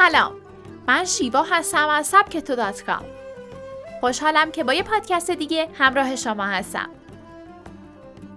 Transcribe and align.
سلام. 0.00 0.32
من 0.88 1.04
شیوا 1.04 1.42
هستم 1.42 1.88
از 1.88 2.06
سبک 2.06 2.36
تو 2.36 2.56
دات 2.56 2.82
کام. 2.82 3.04
خوشحالم 4.00 4.50
که 4.50 4.64
با 4.64 4.74
یه 4.74 4.82
پادکست 4.82 5.30
دیگه 5.30 5.68
همراه 5.78 6.16
شما 6.16 6.44
هستم. 6.44 6.88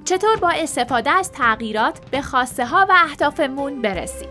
چطور 0.05 0.35
با 0.35 0.49
استفاده 0.49 1.09
از 1.09 1.31
تغییرات 1.31 2.09
به 2.09 2.21
خواسته 2.21 2.65
ها 2.65 2.85
و 2.89 2.93
اهدافمون 2.95 3.81
برسیم؟ 3.81 4.29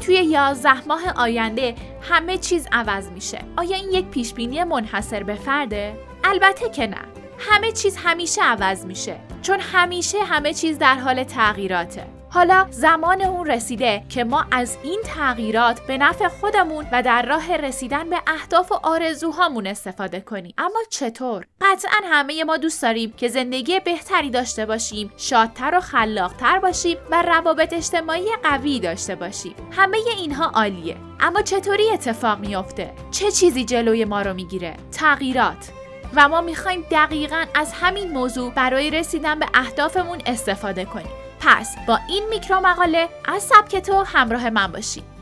توی 0.00 0.14
یازده 0.14 0.88
ماه 0.88 1.02
آینده 1.16 1.74
همه 2.02 2.38
چیز 2.38 2.68
عوض 2.72 3.08
میشه. 3.10 3.44
آیا 3.56 3.76
این 3.76 3.90
یک 3.92 4.06
پیشبینی 4.06 4.64
منحصر 4.64 5.22
به 5.22 5.34
فرده؟ 5.34 5.98
البته 6.24 6.68
که 6.68 6.86
نه. 6.86 7.04
همه 7.38 7.72
چیز 7.72 7.96
همیشه 7.96 8.42
عوض 8.42 8.84
میشه. 8.84 9.16
چون 9.42 9.60
همیشه 9.60 10.18
همه 10.18 10.54
چیز 10.54 10.78
در 10.78 10.94
حال 10.94 11.24
تغییراته. 11.24 12.17
حالا 12.30 12.66
زمان 12.70 13.22
اون 13.22 13.46
رسیده 13.46 14.02
که 14.08 14.24
ما 14.24 14.44
از 14.50 14.76
این 14.82 15.00
تغییرات 15.04 15.80
به 15.86 15.98
نفع 15.98 16.28
خودمون 16.28 16.86
و 16.92 17.02
در 17.02 17.22
راه 17.22 17.56
رسیدن 17.56 18.10
به 18.10 18.16
اهداف 18.26 18.72
و 18.72 18.74
آرزوهامون 18.82 19.66
استفاده 19.66 20.20
کنیم. 20.20 20.54
اما 20.58 20.80
چطور؟ 20.90 21.46
قطعا 21.60 22.00
همه 22.04 22.44
ما 22.44 22.56
دوست 22.56 22.82
داریم 22.82 23.12
که 23.16 23.28
زندگی 23.28 23.80
بهتری 23.80 24.30
داشته 24.30 24.66
باشیم 24.66 25.12
شادتر 25.16 25.74
و 25.74 25.80
خلاقتر 25.80 26.58
باشیم 26.58 26.96
و 27.10 27.22
روابط 27.22 27.72
اجتماعی 27.72 28.28
قوی 28.42 28.80
داشته 28.80 29.14
باشیم. 29.14 29.54
همه 29.72 29.98
اینها 30.16 30.50
عالیه. 30.54 30.96
اما 31.20 31.42
چطوری 31.42 31.90
اتفاق 31.90 32.38
میافته؟ 32.38 32.92
چه 33.10 33.30
چیزی 33.30 33.64
جلوی 33.64 34.04
ما 34.04 34.22
رو 34.22 34.34
می‌گیره؟ 34.34 34.74
تغییرات. 34.92 35.70
و 36.14 36.28
ما 36.28 36.40
می‌خوایم 36.40 36.84
دقیقا 36.90 37.44
از 37.54 37.72
همین 37.72 38.10
موضوع 38.10 38.52
برای 38.52 38.90
رسیدن 38.90 39.38
به 39.38 39.46
اهدافمون 39.54 40.18
استفاده 40.26 40.84
کنیم. 40.84 41.27
پس 41.40 41.76
با 41.86 41.98
این 42.08 42.24
میکرو 42.30 42.60
مقاله 42.60 43.08
از 43.24 43.42
سبک 43.42 43.76
تو 43.76 44.04
همراه 44.06 44.50
من 44.50 44.66
باشید 44.66 45.17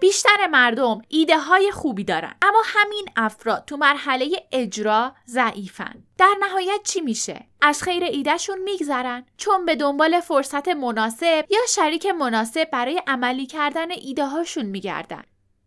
بیشتر 0.00 0.46
مردم 0.46 1.02
ایده 1.08 1.38
های 1.38 1.70
خوبی 1.70 2.04
دارن. 2.04 2.34
اما 2.42 2.62
همین 2.64 3.06
افراد 3.16 3.64
تو 3.66 3.76
مرحله 3.76 4.46
اجرا 4.52 5.14
ضعیفن. 5.26 5.94
در 6.18 6.34
نهایت 6.40 6.80
چی 6.84 7.00
میشه؟ 7.00 7.44
از 7.60 7.82
خیر 7.82 8.04
ایدهشون 8.04 8.58
میگذرن. 8.58 9.26
چون 9.36 9.66
به 9.66 9.76
دنبال 9.76 10.20
فرصت 10.20 10.68
مناسب 10.68 11.44
یا 11.50 11.60
شریک 11.68 12.06
مناسب 12.06 12.70
برای 12.70 13.02
عملی 13.06 13.46
کردن 13.46 13.90
ایده 13.90 14.26
هاشون 14.26 14.66
میگردن. 14.66 15.22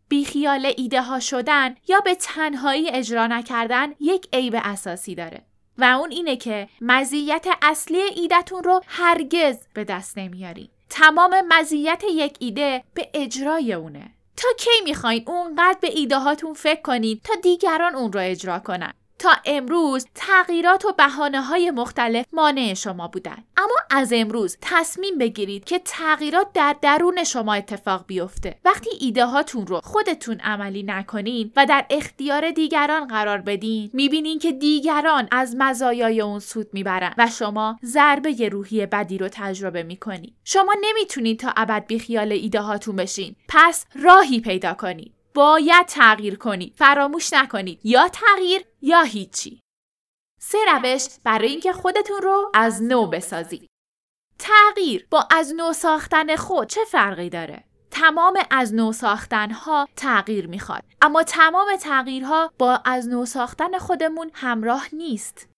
بیخیال 0.09 0.73
ایده 0.77 1.01
ها 1.01 1.19
شدن 1.19 1.75
یا 1.87 1.99
به 1.99 2.15
تنهایی 2.15 2.89
اجرا 2.89 3.27
نکردن 3.27 3.93
یک 3.99 4.27
عیب 4.33 4.55
اساسی 4.63 5.15
داره. 5.15 5.41
و 5.77 5.83
اون 5.83 6.11
اینه 6.11 6.35
که 6.35 6.69
مزیت 6.81 7.45
اصلی 7.61 8.01
ایدهتون 8.01 8.63
رو 8.63 8.81
هرگز 8.87 9.57
به 9.73 9.83
دست 9.83 10.17
نمیارین. 10.17 10.69
تمام 10.89 11.35
مزیت 11.47 12.03
یک 12.11 12.35
ایده 12.39 12.83
به 12.93 13.09
اجرای 13.13 13.73
اونه. 13.73 14.11
تا 14.41 14.47
کی 14.57 14.81
می‌خواین 14.83 15.23
اونقدر 15.27 15.77
به 15.81 15.87
ایده 15.87 16.19
هاتون 16.19 16.53
فکر 16.53 16.81
کنید 16.81 17.21
تا 17.23 17.33
دیگران 17.43 17.95
اون 17.95 18.13
رو 18.13 18.19
اجرا 18.19 18.59
کنن. 18.59 18.93
تا 19.21 19.35
امروز 19.45 20.07
تغییرات 20.15 20.85
و 20.85 20.93
بهانه 20.97 21.41
های 21.41 21.71
مختلف 21.71 22.25
مانع 22.33 22.73
شما 22.73 23.07
بودن. 23.07 23.43
اما 23.57 23.75
از 23.89 24.13
امروز 24.13 24.57
تصمیم 24.61 25.17
بگیرید 25.17 25.63
که 25.63 25.79
تغییرات 25.85 26.47
در 26.53 26.75
درون 26.81 27.23
شما 27.23 27.53
اتفاق 27.53 28.05
بیفته. 28.07 28.59
وقتی 28.65 28.89
ایده 28.99 29.25
هاتون 29.25 29.67
رو 29.67 29.79
خودتون 29.83 30.39
عملی 30.39 30.83
نکنین 30.83 31.51
و 31.55 31.65
در 31.65 31.85
اختیار 31.89 32.51
دیگران 32.51 33.07
قرار 33.07 33.37
بدین 33.37 33.89
می‌بینین 33.93 34.39
که 34.39 34.51
دیگران 34.51 35.27
از 35.31 35.55
مزایای 35.57 36.21
اون 36.21 36.39
سود 36.39 36.67
می‌برن 36.73 37.13
و 37.17 37.27
شما 37.27 37.79
ضربه 37.83 38.49
روحی 38.49 38.85
بدی 38.85 39.17
رو 39.17 39.27
تجربه 39.31 39.83
می‌کنید 39.83 40.35
شما 40.43 40.75
نمی‌تونید 40.81 41.39
تا 41.39 41.53
ابد 41.57 41.85
بیخیال 41.87 42.31
ایده 42.31 42.61
هاتون 42.61 42.95
بشین. 42.95 43.35
پس 43.49 43.85
راهی 43.95 44.39
پیدا 44.39 44.73
کنید 44.73 45.13
باید 45.33 45.85
تغییر 45.85 46.37
کنید 46.37 46.75
فراموش 46.75 47.33
نکنید 47.33 47.79
یا 47.83 48.07
تغییر 48.07 48.65
یا 48.81 49.01
هیچی. 49.01 49.59
سه 50.39 50.57
روش 50.67 51.05
برای 51.23 51.47
اینکه 51.47 51.73
خودتون 51.73 52.21
رو 52.21 52.51
از 52.53 52.83
نو 52.83 53.07
بسازید 53.07 53.69
تغییر 54.39 55.07
با 55.09 55.27
از 55.31 55.53
نو 55.55 55.73
ساختن 55.73 56.35
خود 56.35 56.67
چه 56.67 56.81
فرقی 56.85 57.29
داره؟ 57.29 57.63
تمام 57.91 58.39
از 58.51 58.73
نو 58.73 58.93
ساختن 58.93 59.51
ها 59.51 59.87
تغییر 59.95 60.47
می‌خواد. 60.47 60.83
اما 61.01 61.23
تمام 61.23 61.75
تغییرها 61.75 62.53
با 62.57 62.81
از 62.85 63.07
نو 63.07 63.25
ساختن 63.25 63.77
خودمون 63.77 64.31
همراه 64.33 64.87
نیست. 64.93 65.49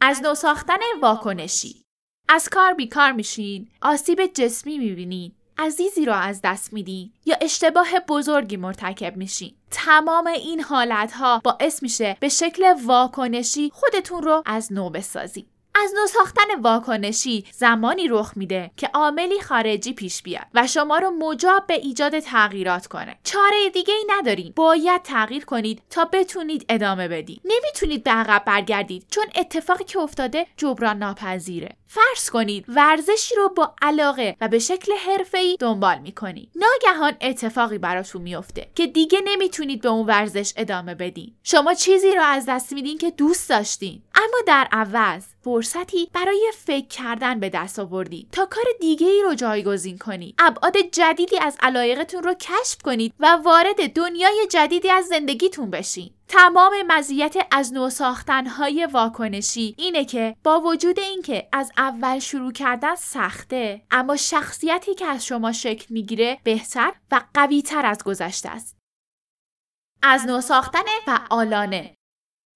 از 0.00 0.22
نو 0.22 0.34
ساختن 0.34 0.78
واکنشی. 1.02 1.82
از 2.28 2.48
کار 2.48 2.74
بیکار 2.74 3.12
میشین. 3.12 3.70
آسیب 3.82 4.26
جسمی 4.26 4.78
می‌بینید 4.78 5.37
عزیزی 5.58 6.04
را 6.04 6.14
از 6.16 6.40
دست 6.44 6.72
میدین 6.72 7.12
یا 7.26 7.36
اشتباه 7.40 7.88
بزرگی 8.08 8.56
مرتکب 8.56 9.16
میشین 9.16 9.54
تمام 9.70 10.26
این 10.26 10.60
حالت 10.60 11.12
ها 11.12 11.40
باعث 11.44 11.82
میشه 11.82 12.16
به 12.20 12.28
شکل 12.28 12.74
واکنشی 12.86 13.70
خودتون 13.74 14.22
رو 14.22 14.42
از 14.46 14.72
نو 14.72 14.90
بسازید 14.90 15.57
از 15.82 15.94
نو 15.94 16.06
ساختن 16.06 16.60
واکنشی 16.62 17.44
زمانی 17.52 18.08
رخ 18.08 18.32
میده 18.36 18.70
که 18.76 18.90
عاملی 18.94 19.40
خارجی 19.40 19.92
پیش 19.92 20.22
بیاد 20.22 20.46
و 20.54 20.66
شما 20.66 20.98
رو 20.98 21.10
مجاب 21.10 21.66
به 21.66 21.74
ایجاد 21.74 22.18
تغییرات 22.18 22.86
کنه. 22.86 23.18
چاره 23.24 23.70
دیگه 23.72 23.94
ای 23.94 24.04
ندارین. 24.08 24.52
باید 24.56 25.02
تغییر 25.02 25.44
کنید 25.44 25.82
تا 25.90 26.04
بتونید 26.04 26.66
ادامه 26.68 27.08
بدید 27.08 27.40
نمی‌تونید 27.44 28.04
به 28.04 28.10
عقب 28.10 28.42
برگردید 28.46 29.06
چون 29.10 29.24
اتفاقی 29.34 29.84
که 29.84 29.98
افتاده 29.98 30.46
جبران 30.56 30.98
ناپذیره. 30.98 31.76
فرض 31.86 32.30
کنید 32.30 32.64
ورزشی 32.68 33.34
رو 33.34 33.48
با 33.48 33.74
علاقه 33.82 34.36
و 34.40 34.48
به 34.48 34.58
شکل 34.58 34.92
حرفه‌ای 34.92 35.56
دنبال 35.60 35.98
می‌کنید 35.98 36.50
ناگهان 36.54 37.12
اتفاقی 37.20 37.78
براتون 37.78 38.22
میفته 38.22 38.70
که 38.74 38.86
دیگه 38.86 39.20
نمی‌تونید 39.24 39.80
به 39.80 39.88
اون 39.88 40.06
ورزش 40.06 40.52
ادامه 40.56 40.94
بدین. 40.94 41.34
شما 41.42 41.74
چیزی 41.74 42.12
رو 42.12 42.22
از 42.22 42.44
دست 42.48 42.72
میدین 42.72 42.98
که 42.98 43.10
دوست 43.10 43.48
داشتین. 43.50 44.02
اما 44.18 44.38
در 44.46 44.68
عوض 44.72 45.24
فرصتی 45.44 46.10
برای 46.12 46.52
فکر 46.56 46.86
کردن 46.86 47.40
به 47.40 47.48
دست 47.48 47.78
آوردید 47.78 48.28
تا 48.32 48.46
کار 48.46 48.64
دیگه 48.80 49.06
ای 49.06 49.22
رو 49.22 49.34
جایگزین 49.34 49.98
کنید 49.98 50.34
ابعاد 50.38 50.76
جدیدی 50.92 51.38
از 51.38 51.56
علایقتون 51.60 52.22
رو 52.22 52.34
کشف 52.34 52.82
کنید 52.84 53.14
و 53.20 53.26
وارد 53.44 53.92
دنیای 53.92 54.46
جدیدی 54.50 54.90
از 54.90 55.06
زندگیتون 55.06 55.70
بشین. 55.70 56.10
تمام 56.28 56.72
مزیت 56.86 57.36
از 57.50 57.72
نو 57.72 57.90
ساختن 57.90 58.46
های 58.46 58.88
واکنشی 58.92 59.74
اینه 59.78 60.04
که 60.04 60.36
با 60.44 60.60
وجود 60.60 61.00
اینکه 61.00 61.48
از 61.52 61.72
اول 61.76 62.18
شروع 62.18 62.52
کردن 62.52 62.94
سخته 62.94 63.82
اما 63.90 64.16
شخصیتی 64.16 64.94
که 64.94 65.06
از 65.06 65.26
شما 65.26 65.52
شکل 65.52 65.86
می‌گیره 65.90 66.38
بهتر 66.44 66.92
و 67.12 67.20
قویتر 67.34 67.86
از 67.86 68.04
گذشته 68.04 68.48
است. 68.48 68.76
از 70.02 70.26
نو 70.26 70.40
ساختن 70.40 70.84
فعالانه. 71.06 71.97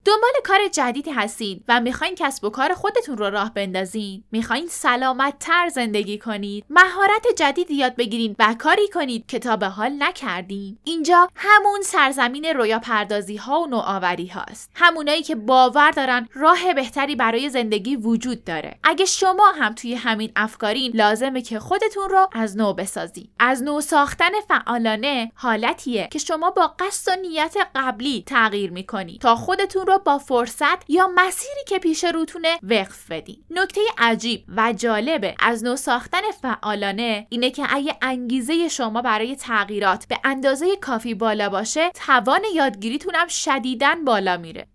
دنبال 0.05 0.31
کار 0.45 0.69
جدیدی 0.69 1.11
هستین 1.11 1.65
و 1.69 1.81
می‌خواین 1.81 2.15
کسب 2.15 2.45
و 2.45 2.51
کار 2.51 2.75
خودتون 2.75 3.19
رو 3.19 3.31
راه 3.31 3.55
بندازین. 3.55 4.25
می‌خواین 4.33 4.67
سلامت 4.67 5.39
تر 5.39 5.69
زندگی 5.69 6.19
کنید. 6.19 6.65
مهارت 6.71 7.27
جدیدی 7.37 7.75
یاد 7.75 7.97
بگیرین 7.97 8.37
و 8.39 8.55
کاری 8.59 8.89
کنید 8.89 9.27
که 9.27 9.39
تا 9.39 9.57
به 9.57 9.67
حال 9.67 9.93
نکردین. 9.99 10.79
اینجا 10.85 11.29
همون 11.37 11.83
سرزمین 11.83 12.45
رویا 12.45 12.79
پردازی 12.79 13.37
ها 13.37 13.61
و 13.61 13.67
نوآوری 13.67 14.27
هاست 14.27 14.71
همونایی 14.75 15.23
که 15.23 15.35
باور 15.35 15.91
دارن 15.91 16.29
راه 16.35 16.75
بهتری 16.75 17.17
برای 17.17 17.49
زندگی 17.49 17.97
وجود 17.97 18.45
داره. 18.45 18.79
اگه 18.85 19.05
شما 19.05 19.53
هم 19.53 19.75
توی 19.75 19.95
همین 19.95 20.33
افکارین 20.37 20.93
لازمه 20.95 21.43
که 21.43 21.59
خودتون 21.59 22.09
رو 22.09 22.29
از 22.33 22.57
نو 22.57 22.73
بسازید 22.73 23.31
از 23.39 23.63
نو 23.63 23.81
ساختن 23.81 24.31
فعالانه 24.49 25.33
حالتیه 25.35 26.09
که 26.11 26.19
شما 26.19 26.51
با 26.51 26.75
قصد 26.79 27.13
و 27.13 27.21
نیت 27.21 27.57
قبلی 27.75 28.25
تغییر 28.27 28.71
می‌کنید 28.71 29.21
تا 29.21 29.37
خودتون 29.37 29.87
با 29.99 30.19
فرصت 30.19 30.91
یا 30.91 31.11
مسیری 31.15 31.65
که 31.69 31.79
پیش 31.79 32.05
روتونه 32.05 32.59
وقف 32.63 33.11
بدین 33.11 33.45
نکته 33.51 33.81
عجیب 33.99 34.45
و 34.57 34.73
جالبه 34.73 35.35
از 35.39 35.65
نو 35.65 35.77
ساختن 35.77 36.31
فعالانه 36.43 37.27
اینه 37.31 37.51
که 37.51 37.67
اگه 37.71 37.97
انگیزه 38.03 38.69
شما 38.69 39.03
برای 39.03 39.37
تغییرات 39.37 40.07
به 40.09 40.19
اندازه 40.25 40.77
کافی 40.77 41.15
بالا 41.15 41.49
باشه 41.49 41.91
توان 41.91 42.41
یادگیریتون 42.55 43.15
هم 43.15 43.29
شدیداً 43.29 43.97
بالا 44.07 44.37
میره. 44.37 44.69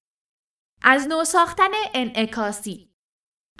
از 0.82 1.08
نو 1.08 1.24
ساختن 1.24 1.72
انعکاسی 1.94 2.87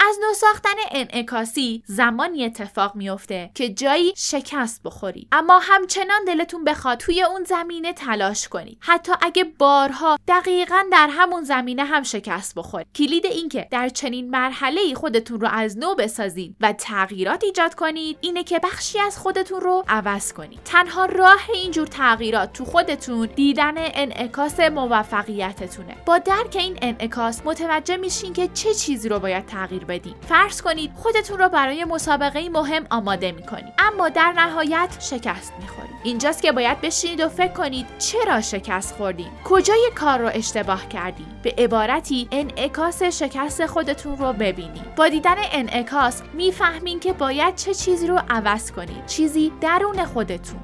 از 0.00 0.16
نو 0.26 0.34
ساختن 0.34 0.74
انعکاسی 0.90 1.82
زمانی 1.86 2.44
اتفاق 2.44 2.96
میفته 2.96 3.50
که 3.54 3.68
جایی 3.68 4.12
شکست 4.16 4.82
بخوری. 4.82 5.28
اما 5.32 5.58
همچنان 5.58 6.24
دلتون 6.26 6.64
بخواد 6.64 6.98
توی 6.98 7.22
اون 7.22 7.44
زمینه 7.44 7.92
تلاش 7.92 8.48
کنید 8.48 8.78
حتی 8.80 9.12
اگه 9.22 9.44
بارها 9.44 10.18
دقیقا 10.28 10.82
در 10.92 11.08
همون 11.10 11.44
زمینه 11.44 11.84
هم 11.84 12.02
شکست 12.02 12.54
بخورید 12.54 12.86
کلید 12.94 13.26
اینکه 13.26 13.68
در 13.70 13.88
چنین 13.88 14.30
مرحله 14.30 14.80
ای 14.80 14.94
خودتون 14.94 15.40
رو 15.40 15.48
از 15.48 15.78
نو 15.78 15.94
بسازید 15.94 16.56
و 16.60 16.72
تغییرات 16.72 17.44
ایجاد 17.44 17.74
کنید 17.74 18.18
اینه 18.20 18.44
که 18.44 18.58
بخشی 18.58 18.98
از 18.98 19.18
خودتون 19.18 19.60
رو 19.60 19.84
عوض 19.88 20.32
کنید. 20.32 20.60
تنها 20.64 21.04
راه 21.04 21.50
اینجور 21.54 21.86
تغییرات 21.86 22.52
تو 22.52 22.64
خودتون 22.64 23.28
دیدن 23.36 23.74
انعکاس 23.76 24.60
موفقیتتونه. 24.60 25.96
با 26.06 26.18
درک 26.18 26.56
این 26.56 26.78
انعکاس 26.82 27.42
متوجه 27.44 27.96
میشین 27.96 28.32
که 28.32 28.48
چه 28.48 28.74
چیزی 28.74 29.08
رو 29.08 29.18
باید 29.18 29.46
تغییر 29.46 29.84
بدین. 29.88 30.14
فرض 30.28 30.62
کنید 30.62 30.92
خودتون 30.94 31.38
رو 31.38 31.48
برای 31.48 31.84
مسابقه 31.84 32.48
مهم 32.48 32.86
آماده 32.90 33.32
می‌کنید. 33.32 33.74
اما 33.78 34.08
در 34.08 34.32
نهایت 34.36 34.96
شکست 35.00 35.52
می‌خورید. 35.60 35.88
اینجاست 36.02 36.42
که 36.42 36.52
باید 36.52 36.80
بشینید 36.80 37.20
و 37.20 37.28
فکر 37.28 37.52
کنید 37.52 37.86
چرا 37.98 38.40
شکست 38.40 38.94
خوردین. 38.94 39.30
کجای 39.44 39.90
کار 39.94 40.18
رو 40.18 40.30
اشتباه 40.34 40.88
کردین؟ 40.88 41.26
به 41.42 41.54
عبارتی 41.58 42.28
انعکاس 42.32 43.02
شکست 43.02 43.66
خودتون 43.66 44.16
رو 44.16 44.32
ببینید. 44.32 44.94
با 44.96 45.08
دیدن 45.08 45.36
انعکاس 45.52 46.22
می‌فهمین 46.32 47.00
که 47.00 47.12
باید 47.12 47.54
چه 47.54 47.74
چیزی 47.74 48.06
رو 48.06 48.20
عوض 48.30 48.72
کنید. 48.72 49.06
چیزی 49.06 49.52
درون 49.60 50.04
خودتون. 50.04 50.60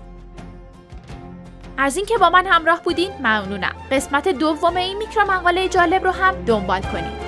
از 1.78 1.96
اینکه 1.96 2.18
با 2.18 2.30
من 2.30 2.46
همراه 2.46 2.82
بودین 2.82 3.10
ممنونم. 3.18 3.74
قسمت 3.90 4.28
دوم 4.28 4.76
این 4.76 4.98
میکرو 4.98 5.30
مقاله 5.30 5.68
جالب 5.68 6.04
رو 6.04 6.10
هم 6.10 6.44
دنبال 6.44 6.80
کنید. 6.80 7.23